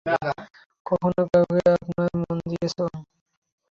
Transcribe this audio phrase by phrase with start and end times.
[0.85, 2.77] কখনও কাউকে আপনার মন দিয়েছ?